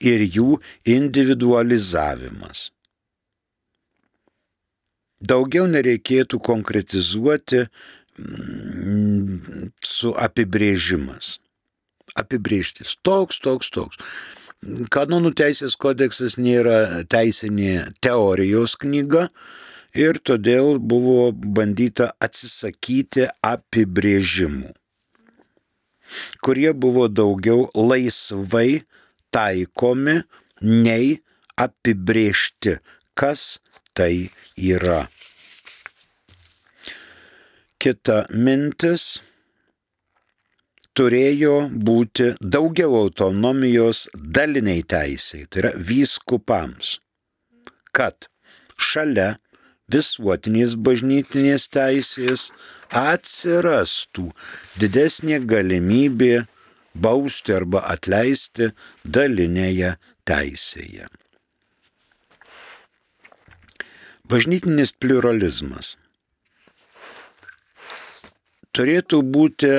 ir 0.03 0.23
jų 0.23 0.61
individualizavimas. 0.89 2.71
Daugiau 5.23 5.69
nereikėtų 5.71 6.41
konkretizuoti 6.43 7.63
mm, 8.19 9.71
su 9.87 10.11
apibrėžimas. 10.19 11.37
Apibrėžtis 12.19 12.97
toks, 13.07 13.39
toks, 13.41 13.71
toks. 13.73 14.01
Kanonų 14.63 15.33
teisės 15.35 15.75
kodeksas 15.75 16.37
nėra 16.39 17.03
teisinė 17.11 17.89
teorijos 17.99 18.77
knyga 18.79 19.25
ir 19.99 20.21
todėl 20.23 20.79
buvo 20.79 21.33
bandyta 21.35 22.13
atsisakyti 22.23 23.27
apibrėžimų, 23.43 24.71
kurie 26.47 26.71
buvo 26.85 27.09
daugiau 27.11 27.67
laisvai 27.75 28.85
taikomi 29.35 30.21
nei 30.63 31.19
apibrėžti, 31.59 32.79
kas 33.19 33.59
tai 33.99 34.31
yra. 34.55 35.09
Kita 37.83 38.29
mintis 38.31 39.19
turėjo 40.99 41.55
būti 41.89 42.33
daugiau 42.41 42.97
autonomijos 43.05 44.07
daliniai 44.15 44.83
teisiai, 44.95 45.47
tai 45.49 45.65
yra 45.65 45.73
vyskupams, 45.91 46.99
kad 47.97 48.29
šalia 48.77 49.35
visuotinės 49.93 50.77
bažnytinės 50.87 51.69
teisės 51.73 52.51
atsirastų 53.03 54.29
didesnė 54.81 55.41
galimybė 55.49 56.45
bausti 56.95 57.57
arba 57.57 57.83
atleisti 57.95 58.71
dalinėje 59.05 59.97
teisėje. 60.29 61.09
Bažnytinis 64.33 64.95
pluralizmas 64.97 65.97
turėtų 68.77 69.21
būti, 69.35 69.73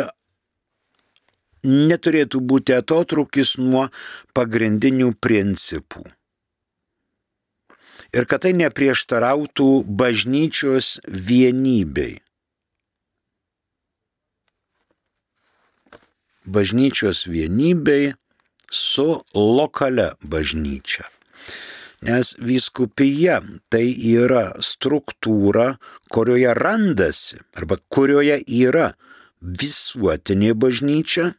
neturėtų 1.64 2.42
būti 2.44 2.76
atotrukis 2.76 3.56
nuo 3.58 3.88
pagrindinių 4.36 5.14
principų. 5.20 6.04
Ir 8.14 8.28
kad 8.30 8.44
tai 8.46 8.54
neprieštarautų 8.58 9.70
bažnyčios 9.90 11.00
vienybei. 11.08 12.20
Bažnyčios 16.44 17.24
vienybei 17.26 18.14
su 18.70 19.24
lokale 19.34 20.14
bažnyčia. 20.22 21.08
Nes 22.04 22.34
vyskupija 22.36 23.40
tai 23.72 23.86
yra 23.96 24.50
struktūra, 24.60 25.78
kurioje 26.12 26.52
randasi 26.58 27.40
arba 27.56 27.78
kurioje 27.88 28.42
yra 28.44 28.92
visuotinė 29.40 30.52
bažnyčia. 30.60 31.32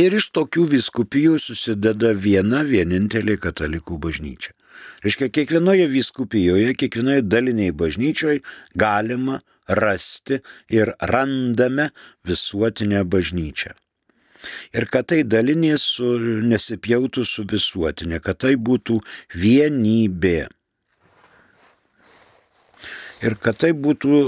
Ir 0.00 0.14
iš 0.16 0.30
tokių 0.32 0.62
viskupijų 0.72 1.36
susideda 1.42 2.14
viena 2.16 2.62
vienintelė 2.64 3.36
katalikų 3.42 3.98
bažnyčia. 4.00 4.54
Reiškia, 5.04 5.28
kiekvienoje 5.36 5.88
viskupijoje, 5.92 6.72
kiekvienoje 6.80 7.24
daliniai 7.26 7.74
bažnyčioje 7.76 8.40
galima 8.80 9.40
rasti 9.68 10.40
ir 10.72 10.94
randame 11.12 11.90
visuotinę 12.24 13.04
bažnyčią. 13.12 13.74
Ir 14.72 14.88
kad 14.88 15.10
tai 15.12 15.20
dalinės 15.28 15.84
su, 15.98 16.14
nesipjautų 16.48 17.26
su 17.28 17.44
visuotinė, 17.50 18.22
kad 18.24 18.40
tai 18.46 18.54
būtų 18.56 19.02
vienybė. 19.36 20.38
Ir 23.20 23.36
kad 23.44 23.60
tai 23.60 23.74
būtų 23.76 24.20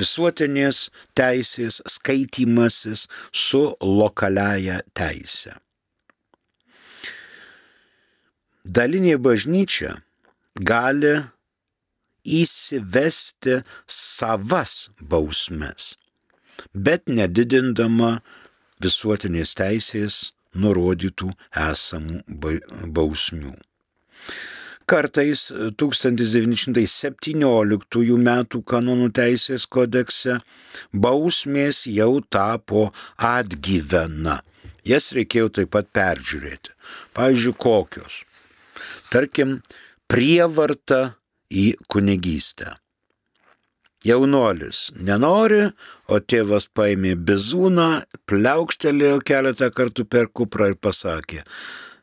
visuotinės 0.00 0.88
teisės 1.18 1.80
skaitimasis 1.88 3.06
su 3.32 3.62
lokaliaja 3.84 4.80
teisė. 4.96 5.54
Dalinė 8.64 9.16
bažnyčia 9.22 9.94
gali 10.72 11.14
įsivesti 12.40 13.62
savas 13.88 14.90
bausmes 15.00 15.94
bet 16.74 17.08
nedidindama 17.08 18.20
visuotinės 18.82 19.54
teisės 19.58 20.20
nurodytų 20.54 21.30
esamų 21.70 22.20
bausmių. 22.96 23.54
Kartais 24.90 25.44
1917 25.78 27.34
m. 28.16 28.30
kanonų 28.72 29.08
teisės 29.14 29.66
kodekse 29.70 30.40
bausmės 30.90 31.84
jau 31.86 32.18
tapo 32.26 32.88
atgyvena. 33.14 34.40
Jas 34.82 35.12
reikėjo 35.14 35.48
taip 35.60 35.70
pat 35.76 35.86
peržiūrėti. 35.94 36.74
Pavyzdžiui, 37.14 37.54
kokios? 37.62 38.24
Tarkim, 39.12 39.60
prievarta 40.10 41.14
į 41.50 41.76
kunigystę. 41.86 42.74
Jaunuolis 44.02 44.88
nenori, 44.96 45.68
o 46.08 46.18
tėvas 46.18 46.66
paėmė 46.72 47.14
bizūną, 47.28 47.88
pliaukštelėjo 48.26 49.20
keletą 49.28 49.68
kartų 49.76 50.06
per 50.08 50.30
kuprą 50.32 50.70
ir 50.72 50.78
pasakė, 50.80 51.44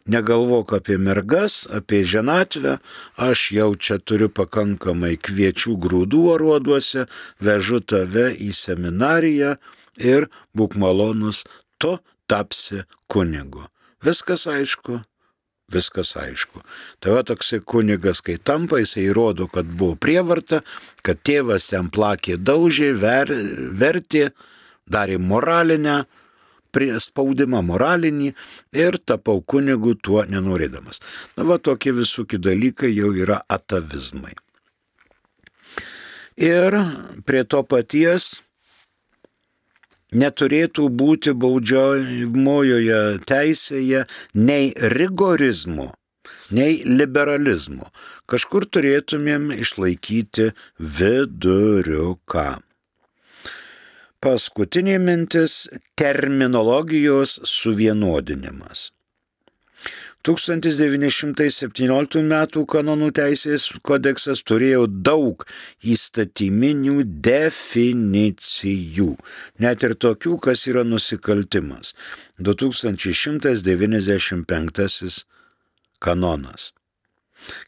negalvok 0.08 0.74
apie 0.80 0.98
mergas, 0.98 1.66
apie 1.72 2.04
ženatvę, 2.08 2.78
aš 3.18 3.52
jau 3.56 3.72
čia 3.76 4.00
turiu 4.00 4.30
pakankamai 4.30 5.16
kviečių 5.20 5.78
grūdų 5.84 6.22
aruoduose, 6.36 7.08
vežu 7.44 7.82
tave 7.84 8.32
į 8.34 8.52
seminariją 8.56 9.58
ir 9.98 10.30
būk 10.58 10.78
malonus, 10.80 11.44
tu 11.78 11.98
tapsi 12.28 12.84
kunigu. 13.12 13.68
Viskas 14.04 14.46
aišku, 14.48 15.02
viskas 15.74 16.14
aišku. 16.20 16.62
Tai 17.00 17.18
va 17.18 17.24
toksai 17.28 17.60
kunigas, 17.60 18.22
kai 18.22 18.38
tampa, 18.38 18.80
jisai 18.82 19.08
įrodo, 19.10 19.50
kad 19.52 19.68
buvo 19.68 19.98
prievarta, 20.00 20.62
kad 21.04 21.20
tėvas 21.26 21.72
ten 21.72 21.90
plakė, 21.94 22.38
daužė, 22.38 22.94
ver, 23.02 23.34
vertė, 23.74 24.30
darė 24.88 25.18
moralinę 25.20 26.04
spaudimą 27.04 27.62
moralinį 27.70 28.34
ir 28.78 28.98
tapau 29.06 29.42
kunigu 29.42 29.96
tuo 29.96 30.26
nenorėdamas. 30.26 31.02
Na 31.38 31.48
va 31.48 31.58
tokie 31.58 31.94
visokie 31.96 32.38
dalykai 32.38 32.92
jau 32.94 33.14
yra 33.14 33.42
atavizmai. 33.48 34.36
Ir 36.38 36.76
prie 37.26 37.44
to 37.50 37.64
paties 37.66 38.42
neturėtų 40.14 40.88
būti 40.94 41.34
baudžiamojoje 41.34 43.00
teisėje 43.28 44.06
nei 44.36 44.70
rigorizmo, 44.94 45.94
nei 46.52 46.84
liberalizmo. 46.86 47.90
Kažkur 48.30 48.68
turėtumėm 48.70 49.52
išlaikyti 49.58 50.52
viduriuką. 50.78 52.48
Paskutinė 54.18 54.98
mintis- 54.98 55.70
terminologijos 56.02 57.38
suvienodinimas. 57.46 58.90
1917 60.26 62.18
m. 62.20 62.34
kanonų 62.74 63.10
teisės 63.20 63.70
kodeksas 63.86 64.42
turėjo 64.42 64.90
daug 64.90 65.46
įstatyminių 65.94 67.06
definicijų, 67.30 69.12
net 69.62 69.78
ir 69.86 69.94
tokių, 69.94 70.42
kas 70.42 70.66
yra 70.68 70.84
nusikaltimas. 70.84 71.94
2195 72.42 75.26
kanonas. 76.02 76.74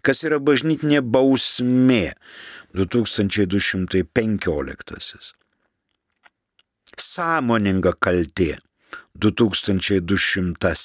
Kas 0.02 0.24
yra 0.26 0.42
bažnytinė 0.42 1.06
bausmė 1.06 2.18
2215. 2.74 5.39
Sąmoninga 7.02 7.94
kaltė. 8.00 8.58
2200. 9.16 10.76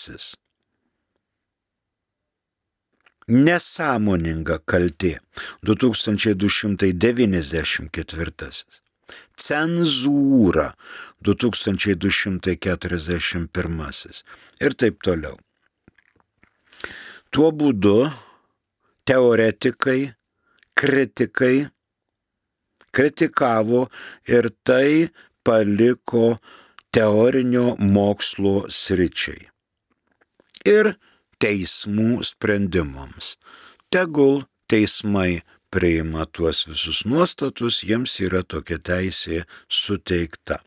nesąmoninga 3.29 4.59
kaltė. 4.71 5.19
2294, 5.65 8.65
cenzūra. 9.37 10.73
2241 11.25 14.23
ir 14.61 14.75
taip 14.83 15.03
toliau. 15.03 15.39
Tuo 17.33 17.51
būdu 17.51 18.13
teoretikai, 19.09 20.13
kritikai 20.77 21.67
kritikavo 22.95 23.89
ir 24.31 24.51
tai 24.63 25.11
paliko 25.45 26.37
teorinio 26.95 27.75
mokslo 27.79 28.65
sričiai. 28.71 29.49
Ir 30.65 30.95
teismų 31.43 32.23
sprendimams. 32.25 33.35
Tegul 33.93 34.45
teismai 34.71 35.43
priima 35.75 36.25
tuos 36.31 36.65
visus 36.69 37.03
nuostatus, 37.05 37.83
jiems 37.85 38.17
yra 38.25 38.45
tokia 38.47 38.79
teisė 38.79 39.43
suteikta. 39.69 40.61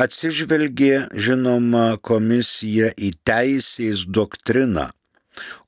Atsižvelgė, 0.00 1.10
žinoma, 1.14 1.96
komisija 2.02 2.90
į 2.98 3.12
teisės 3.26 4.04
doktriną, 4.06 4.90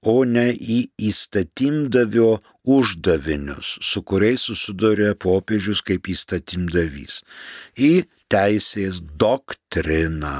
o 0.03 0.23
ne 0.29 0.49
į 0.53 0.79
įstatymdavio 1.11 2.31
uždavinius, 2.77 3.77
su 3.83 4.03
kuriais 4.07 4.47
susidurė 4.49 5.13
popiežius 5.19 5.83
kaip 5.87 6.09
įstatymdavys. 6.13 7.23
Į 7.79 8.05
teisės 8.33 9.01
doktriną 9.23 10.37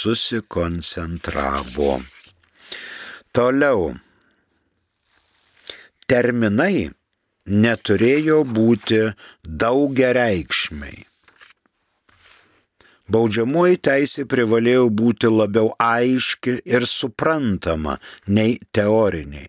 susikoncentravo. 0.00 1.94
Toliau. 3.34 3.94
Terminai 6.04 6.90
neturėjo 7.64 8.44
būti 8.44 9.00
daugiareikšmiai. 9.64 11.13
Baudžiamoji 13.12 13.80
teisė 13.84 14.24
privalėjo 14.24 14.88
būti 14.88 15.28
labiau 15.28 15.74
aiški 15.76 16.56
ir 16.64 16.86
suprantama 16.88 17.98
nei 18.28 18.56
teoriniai. 18.72 19.48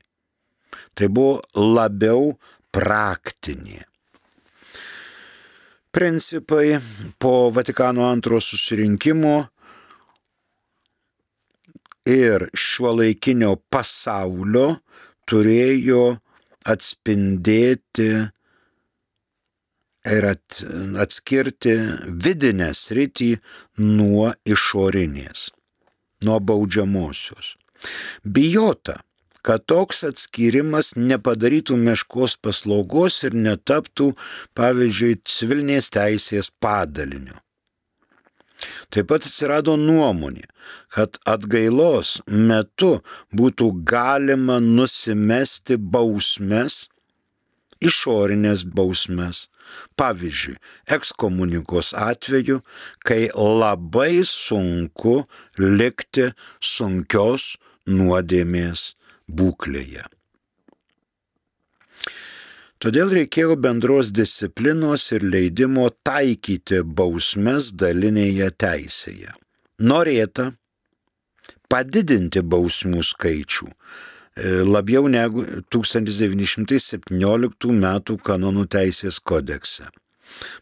Tai 0.95 1.07
buvo 1.11 1.39
labiau 1.75 2.33
praktinė. 2.75 3.83
Principai 5.95 6.75
po 7.19 7.49
Vatikano 7.55 8.03
antro 8.09 8.41
susirinkimo 8.43 9.35
ir 12.11 12.49
šiuo 12.51 12.91
laikinio 12.99 13.55
pasaulio 13.71 14.67
turėjo 15.31 16.03
atspindėti 16.67 18.09
ir 20.05 20.27
at, 20.29 20.61
atskirti 21.01 21.75
vidinę 22.25 22.71
sritį 22.77 23.31
nuo 23.81 24.31
išorinės, 24.45 25.49
nuo 26.25 26.39
baudžiamosios. 26.39 27.55
Bijota, 28.23 28.99
kad 29.45 29.65
toks 29.69 30.03
atskyrimas 30.07 30.93
nepadarytų 30.97 31.77
meškos 31.77 32.37
paslaugos 32.41 33.21
ir 33.27 33.37
netaptų, 33.37 34.13
pavyzdžiui, 34.57 35.19
civilinės 35.29 35.91
teisės 35.93 36.49
padaliniu. 36.61 37.37
Taip 38.89 39.09
pat 39.11 39.25
atsirado 39.27 39.75
nuomonė, 39.77 40.45
kad 40.95 41.19
atgailos 41.27 42.21
metu 42.31 43.01
būtų 43.35 43.67
galima 43.85 44.61
nusimesti 44.63 45.77
bausmes, 45.77 46.85
išorinės 47.83 48.63
bausmes. 48.77 49.49
Pavyzdžiui, 49.99 50.57
ekskomunikos 50.97 51.93
atveju, 51.97 52.61
kai 53.05 53.29
labai 53.35 54.23
sunku 54.27 55.21
likti 55.59 56.31
sunkios 56.59 57.55
nuodėmės 57.85 58.91
būklėje. 59.29 60.05
Todėl 62.83 63.13
reikėjo 63.17 63.55
bendros 63.57 64.11
disciplinos 64.13 65.07
ir 65.15 65.23
leidimo 65.23 65.87
taikyti 66.05 66.83
bausmes 66.83 67.71
dalinėje 67.73 68.49
teisėje. 68.61 69.31
Norėta 69.79 70.51
padidinti 71.71 72.43
bausmų 72.45 73.01
skaičių 73.07 73.69
labiau 74.35 75.07
negu 75.07 75.45
1917 75.71 77.71
m. 77.71 77.85
kanonų 78.29 78.65
teisės 78.67 79.19
kodekse. 79.19 79.87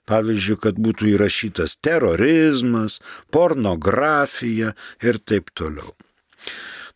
Pavyzdžiui, 0.05 0.59
kad 0.61 0.77
būtų 0.77 1.15
įrašytas 1.15 1.79
terorizmas, 1.81 2.99
pornografija 3.33 4.73
ir 5.01 5.17
taip 5.23 5.49
toliau. 5.57 5.95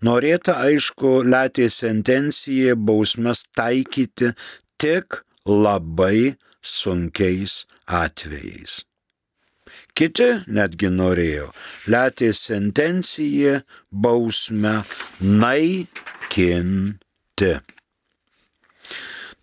Norėta, 0.06 0.60
aišku, 0.62 1.24
letė 1.26 1.72
sentencijai 1.74 2.76
bausmes 2.78 3.48
taikyti 3.58 4.36
tik 4.78 5.24
labai 5.48 6.36
sunkiais 6.62 7.64
atvejais. 7.88 8.84
Kiti 9.98 10.26
netgi 10.54 10.90
norėjo 10.94 11.48
letė 11.90 12.28
sentenciją 12.38 13.54
bausmę 14.04 14.74
naikinti. 15.42 16.98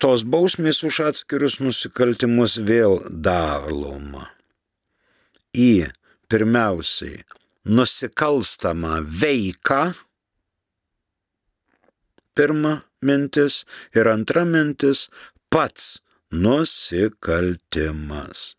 Tos 0.00 0.24
bausmės 0.24 0.84
už 0.86 1.00
atskirus 1.10 1.60
nusikaltimus 1.60 2.56
vėl 2.62 3.00
daloma 3.10 4.30
į 5.56 5.90
pirmiausiai 6.30 7.24
nusikalstamą 7.66 9.02
veiką, 9.04 9.92
pirma 12.34 12.82
mintis 13.02 13.64
ir 13.96 14.08
antra 14.08 14.44
mintis 14.46 15.10
pats 15.50 16.02
nusikaltimas. 16.30 18.56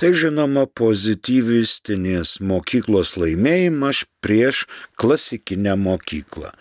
Tai 0.00 0.12
žinoma 0.16 0.64
pozityvistinės 0.80 2.38
mokyklos 2.40 3.16
laimėjimas 3.20 4.04
prieš 4.24 4.64
klasikinę 5.00 5.76
mokyklą. 5.76 6.54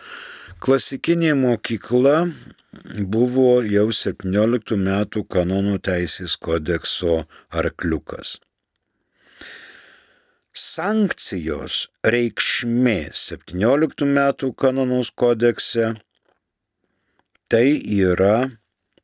Klasikinė 0.60 1.38
mokykla 1.40 2.18
buvo 3.14 3.62
jau 3.64 3.88
17 3.96 4.76
metų 4.76 5.24
kanonų 5.36 5.80
teisės 5.88 6.36
kodekso 6.36 7.24
arkliukas. 7.50 8.38
Sankcijos 10.60 11.88
reikšmė 12.04 13.00
17 13.16 14.06
metų 14.18 14.52
kanonos 14.60 15.12
kodekse 15.16 15.94
tai 17.50 17.68
yra 17.80 18.50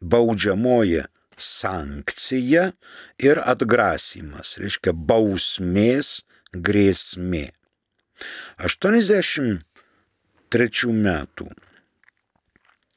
baudžiamoji 0.01 1.05
sankcija 1.37 2.71
ir 3.21 3.39
atgrasimas, 3.43 4.57
reiškia 4.61 4.93
bausmės 4.93 6.25
grėsmė. 6.55 7.51
83 8.63 10.93
metų 10.95 11.49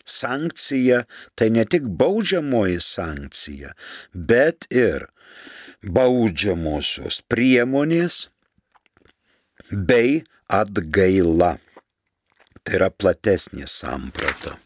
sankcija 0.08 1.04
tai 1.34 1.50
ne 1.50 1.64
tik 1.64 1.82
baudžiamoji 2.00 2.80
sankcija, 2.80 3.72
bet 4.12 4.66
ir 4.72 5.06
baudžiamosios 5.82 7.22
priemonės 7.28 8.28
bei 9.70 10.22
atgaila. 10.48 11.56
Tai 12.64 12.76
yra 12.76 12.90
platesnė 12.92 13.68
samprata. 13.70 14.58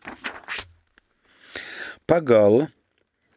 Pagal 2.09 2.67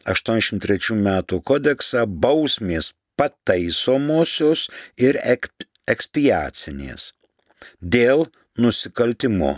83 0.05 0.97
metų 1.07 1.41
kodeksą 1.51 2.05
bausmės 2.05 2.93
pataisomosios 3.19 4.67
ir 4.97 5.19
ekspiacinės 5.25 7.13
dėl 7.79 8.27
nusikaltimo 8.57 9.55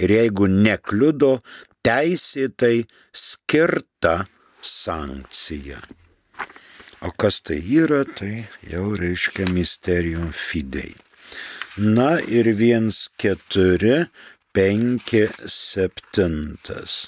ir 0.00 0.12
jeigu 0.12 0.48
nekliudo 0.50 1.38
teisėtai 1.86 2.86
skirta 3.14 4.16
sankcija. 4.62 5.78
O 7.06 7.12
kas 7.14 7.38
tai 7.46 7.60
yra, 7.62 8.02
tai 8.18 8.48
jau 8.66 8.90
reiškia 8.98 9.46
mysterium 9.54 10.32
fidei. 10.34 10.96
Na 11.78 12.16
ir 12.18 12.50
viens 12.58 13.04
keturi, 13.22 14.08
penki 14.50 15.28
septintas. 15.46 17.06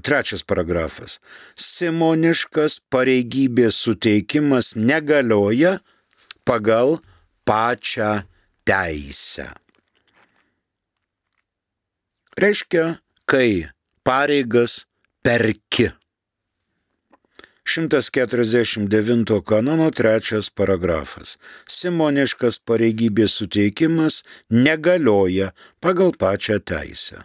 trečias 0.07 0.45
paragrafas. 0.47 1.17
Simoniškas 1.59 2.79
pareigybės 2.93 3.81
suteikimas 3.83 4.77
negalioja 4.79 5.81
pagal 6.47 7.01
pačią 7.43 8.13
teisę. 8.63 9.49
Reiškia, 12.39 12.87
kai 13.27 13.49
pareigas 14.07 14.85
perki. 15.27 15.91
149 17.65 19.43
kanono 19.47 19.91
trečias 19.91 20.51
paragrafas. 20.51 21.37
Simoniškas 21.71 22.59
pareigybės 22.67 23.39
suteikimas 23.39 24.23
negalioja 24.51 25.53
pagal 25.81 26.13
pačią 26.19 26.59
teisę. 26.59 27.23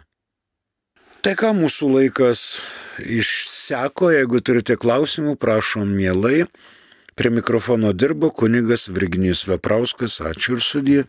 Tai 1.18 1.34
ką 1.34 1.50
mūsų 1.58 1.88
laikas 1.96 2.40
išseko, 3.02 4.12
jeigu 4.14 4.38
turite 4.38 4.76
klausimų, 4.78 5.34
prašom 5.42 5.90
mielai. 5.90 6.46
Prie 7.18 7.32
mikrofono 7.34 7.90
dirbo 7.90 8.30
kunigas 8.30 8.86
Virginijus 8.94 9.42
Veprauskas. 9.50 10.20
Ačiū 10.22 10.54
ir 10.54 10.62
sudė. 10.62 11.00